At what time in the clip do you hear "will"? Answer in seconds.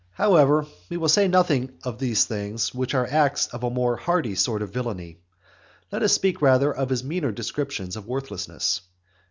0.97-1.09